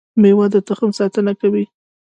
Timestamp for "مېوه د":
0.21-0.55